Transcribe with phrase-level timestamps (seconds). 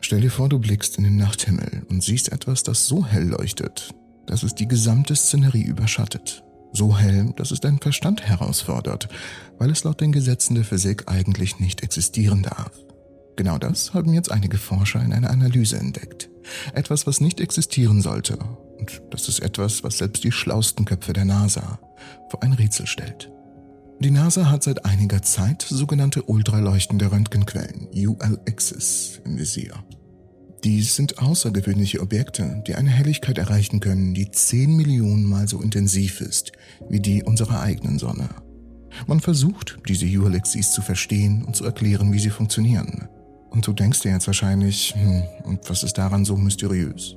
[0.00, 3.94] Stell dir vor, du blickst in den Nachthimmel und siehst etwas, das so hell leuchtet,
[4.26, 6.42] dass es die gesamte Szenerie überschattet.
[6.72, 9.08] So hell, dass es deinen Verstand herausfordert,
[9.58, 12.72] weil es laut den Gesetzen der Physik eigentlich nicht existieren darf.
[13.36, 16.28] Genau das haben jetzt einige Forscher in einer Analyse entdeckt.
[16.74, 18.38] Etwas, was nicht existieren sollte.
[18.78, 21.78] Und das ist etwas, was selbst die schlausten Köpfe der NASA
[22.28, 23.30] vor ein Rätsel stellt.
[24.02, 29.74] Die NASA hat seit einiger Zeit sogenannte ultraleuchtende Röntgenquellen, ULXs, im Visier.
[30.64, 36.22] Dies sind außergewöhnliche Objekte, die eine Helligkeit erreichen können, die 10 Millionen Mal so intensiv
[36.22, 36.52] ist
[36.88, 38.30] wie die unserer eigenen Sonne.
[39.06, 43.06] Man versucht, diese ULXs zu verstehen und zu erklären, wie sie funktionieren.
[43.50, 47.16] Und du denkst dir jetzt wahrscheinlich, hm, und was ist daran so mysteriös?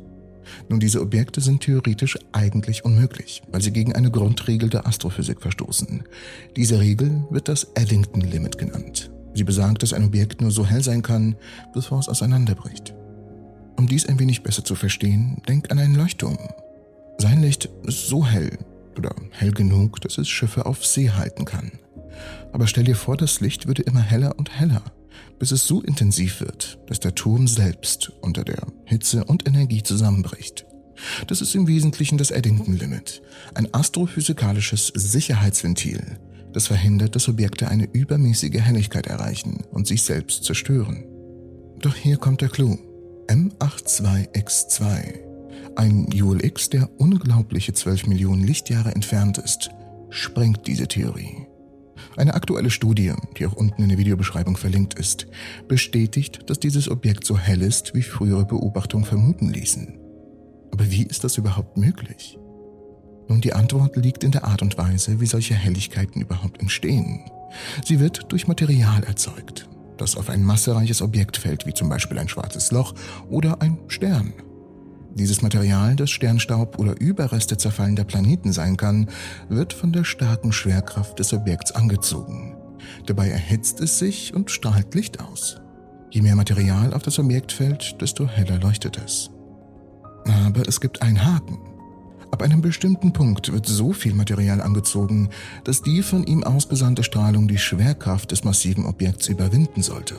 [0.69, 6.03] Nun, diese Objekte sind theoretisch eigentlich unmöglich, weil sie gegen eine Grundregel der Astrophysik verstoßen.
[6.55, 9.11] Diese Regel wird das Eddington Limit genannt.
[9.33, 11.35] Sie besagt, dass ein Objekt nur so hell sein kann,
[11.73, 12.93] bevor es auseinanderbricht.
[13.77, 16.37] Um dies ein wenig besser zu verstehen, denk an einen Leuchtturm.
[17.17, 18.57] Sein Licht ist so hell
[18.97, 21.71] oder hell genug, dass es Schiffe auf See halten kann.
[22.51, 24.83] Aber stell dir vor, das Licht würde immer heller und heller
[25.39, 30.65] bis es so intensiv wird, dass der Turm selbst unter der Hitze und Energie zusammenbricht.
[31.27, 33.21] Das ist im Wesentlichen das Eddington-Limit,
[33.55, 36.19] ein astrophysikalisches Sicherheitsventil,
[36.53, 41.03] das verhindert, dass Objekte eine übermäßige Helligkeit erreichen und sich selbst zerstören.
[41.79, 42.77] Doch hier kommt der Clou.
[43.27, 45.13] M82X2,
[45.75, 49.71] ein ULX, der unglaubliche 12 Millionen Lichtjahre entfernt ist,
[50.09, 51.47] sprengt diese Theorie.
[52.15, 55.27] Eine aktuelle Studie, die auch unten in der Videobeschreibung verlinkt ist,
[55.67, 59.99] bestätigt, dass dieses Objekt so hell ist, wie frühere Beobachtungen vermuten ließen.
[60.71, 62.37] Aber wie ist das überhaupt möglich?
[63.27, 67.21] Nun, die Antwort liegt in der Art und Weise, wie solche Helligkeiten überhaupt entstehen.
[67.85, 72.27] Sie wird durch Material erzeugt, das auf ein massereiches Objekt fällt, wie zum Beispiel ein
[72.27, 72.93] schwarzes Loch
[73.29, 74.33] oder ein Stern.
[75.15, 79.09] Dieses Material, das Sternstaub oder Überreste zerfallender Planeten sein kann,
[79.47, 82.55] wird von der starken Schwerkraft des Objekts angezogen.
[83.05, 85.61] Dabei erhitzt es sich und strahlt Licht aus.
[86.09, 89.29] Je mehr Material auf das Objekt fällt, desto heller leuchtet es.
[90.25, 91.59] Aber es gibt einen Haken.
[92.31, 95.29] Ab einem bestimmten Punkt wird so viel Material angezogen,
[95.63, 100.15] dass die von ihm ausgesandte Strahlung die Schwerkraft des massiven Objekts überwinden sollte.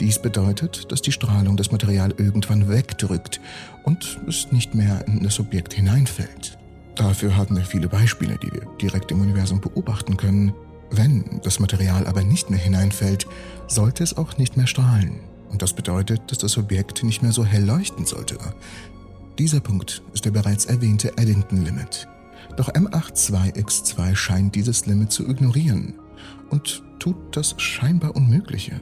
[0.00, 3.40] Dies bedeutet, dass die Strahlung das Material irgendwann wegdrückt
[3.84, 6.58] und es nicht mehr in das Objekt hineinfällt.
[6.96, 10.52] Dafür haben wir viele Beispiele, die wir direkt im Universum beobachten können.
[10.90, 13.26] Wenn das Material aber nicht mehr hineinfällt,
[13.66, 15.20] sollte es auch nicht mehr strahlen.
[15.50, 18.38] Und das bedeutet, dass das Objekt nicht mehr so hell leuchten sollte.
[19.38, 22.06] Dieser Punkt ist der bereits erwähnte Eddington Limit.
[22.56, 25.94] Doch M82X2 scheint dieses Limit zu ignorieren
[26.50, 28.80] und tut das scheinbar Unmögliche.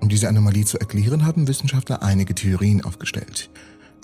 [0.00, 3.50] Um diese Anomalie zu erklären, haben Wissenschaftler einige Theorien aufgestellt.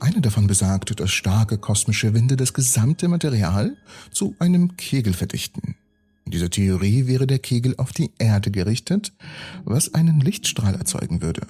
[0.01, 3.77] Eine davon besagt, dass starke kosmische Winde das gesamte Material
[4.11, 5.77] zu einem Kegel verdichten.
[6.25, 9.13] In dieser Theorie wäre der Kegel auf die Erde gerichtet,
[9.65, 11.47] was einen Lichtstrahl erzeugen würde,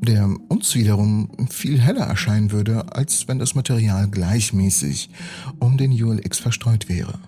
[0.00, 5.10] der uns wiederum viel heller erscheinen würde, als wenn das Material gleichmäßig
[5.58, 7.18] um den ULX verstreut wäre.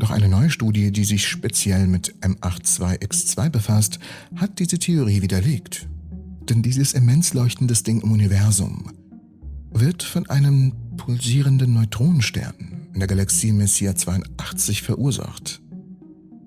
[0.00, 3.98] Doch eine neue Studie, die sich speziell mit M82X2 befasst,
[4.34, 5.88] hat diese Theorie widerlegt.
[6.48, 8.90] Denn dieses immens leuchtendes Ding im Universum
[9.70, 12.54] wird von einem pulsierenden Neutronenstern
[12.94, 15.60] in der Galaxie Messier 82 verursacht.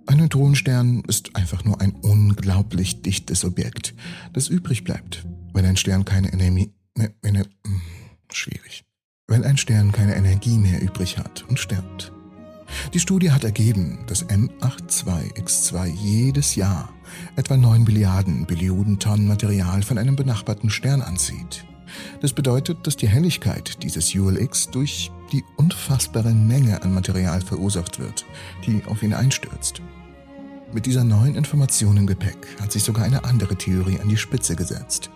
[0.07, 3.93] Ein Neutronenstern ist einfach nur ein unglaublich dichtes Objekt,
[4.33, 7.45] das übrig bleibt, wenn ein Stern keine Energie, ne, ne,
[8.31, 8.83] schwierig,
[9.27, 12.11] wenn ein Stern keine Energie mehr übrig hat und stirbt.
[12.93, 16.93] Die Studie hat ergeben, dass M82X2 jedes Jahr
[17.35, 21.65] etwa 9 Billiarden Billionen Tonnen Material von einem benachbarten Stern anzieht.
[22.21, 28.25] Das bedeutet, dass die Helligkeit dieses ULX durch die unfassbare Menge an Material verursacht wird,
[28.67, 29.81] die auf ihn einstürzt.
[30.71, 34.55] Mit dieser neuen Information im Gepäck hat sich sogar eine andere Theorie an die Spitze
[34.55, 35.09] gesetzt.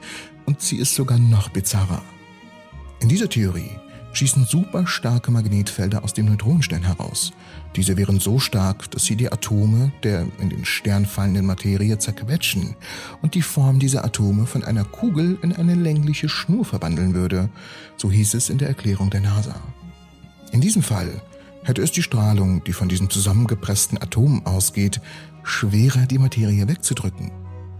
[0.47, 2.01] Und sie ist sogar noch bizarrer.
[3.01, 3.69] In dieser Theorie
[4.17, 7.33] schießen super starke Magnetfelder aus dem Neutronenstern heraus.
[7.75, 12.75] Diese wären so stark, dass sie die Atome der in den Stern fallenden Materie zerquetschen
[13.21, 17.49] und die Form dieser Atome von einer Kugel in eine längliche Schnur verwandeln würde,
[17.95, 19.55] so hieß es in der Erklärung der NASA.
[20.51, 21.21] In diesem Fall
[21.63, 24.99] hätte es die Strahlung, die von diesen zusammengepressten Atomen ausgeht,
[25.43, 27.31] schwerer die Materie wegzudrücken.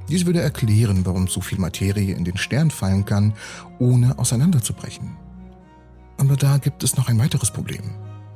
[0.08, 3.34] Dies würde erklären, warum so viel Materie in den Stern fallen kann,
[3.80, 5.27] ohne auseinanderzubrechen.
[6.28, 7.84] Aber da gibt es noch ein weiteres Problem.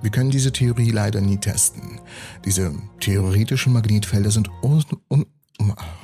[0.02, 2.00] Wir können diese Theorie leider nie testen.
[2.46, 5.26] Diese theoretischen Magnetfelder sind un, un,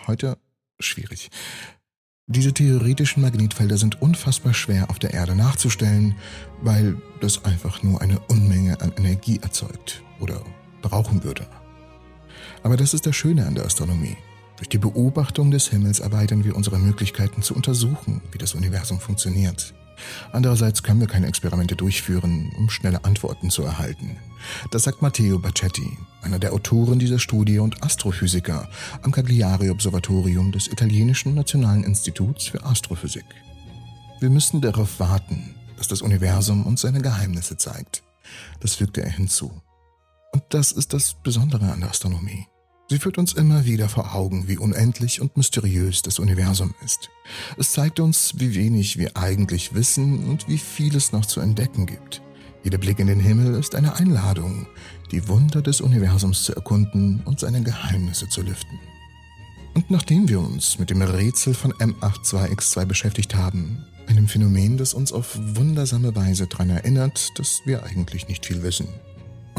[0.06, 0.38] heute
[0.82, 1.30] schwierig.
[2.26, 6.16] Diese theoretischen Magnetfelder sind unfassbar schwer auf der Erde nachzustellen,
[6.62, 10.42] weil das einfach nur eine Unmenge an Energie erzeugt oder
[10.82, 11.48] brauchen würde.
[12.64, 14.18] Aber das ist das Schöne an der Astronomie.
[14.58, 19.74] Durch die Beobachtung des Himmels erweitern wir unsere Möglichkeiten zu untersuchen, wie das Universum funktioniert.
[20.32, 24.18] Andererseits können wir keine Experimente durchführen, um schnelle Antworten zu erhalten.
[24.72, 28.70] Das sagt Matteo Baccetti, einer der Autoren dieser Studie und Astrophysiker
[29.02, 33.26] am Cagliari-Observatorium des italienischen Nationalen Instituts für Astrophysik.
[34.20, 38.04] Wir müssen darauf warten, dass das Universum uns seine Geheimnisse zeigt.
[38.60, 39.62] Das fügte er hinzu.
[40.32, 42.48] Und das ist das Besondere an der Astronomie.
[42.90, 47.10] Sie führt uns immer wieder vor Augen, wie unendlich und mysteriös das Universum ist.
[47.58, 51.86] Es zeigt uns, wie wenig wir eigentlich wissen und wie viel es noch zu entdecken
[51.86, 52.22] gibt.
[52.64, 54.68] Jeder Blick in den Himmel ist eine Einladung,
[55.12, 58.80] die Wunder des Universums zu erkunden und seine Geheimnisse zu lüften.
[59.74, 65.12] Und nachdem wir uns mit dem Rätsel von M82X2 beschäftigt haben, einem Phänomen, das uns
[65.12, 68.88] auf wundersame Weise daran erinnert, dass wir eigentlich nicht viel wissen,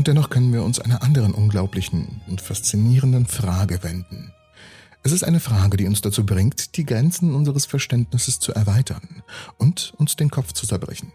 [0.08, 4.32] dennoch können wir uns einer anderen unglaublichen und faszinierenden Frage wenden.
[5.02, 9.22] Es ist eine Frage, die uns dazu bringt, die Grenzen unseres Verständnisses zu erweitern
[9.58, 11.12] und uns den Kopf zu zerbrechen.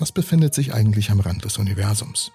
[0.00, 2.32] Was befindet sich eigentlich am Rand des Universums?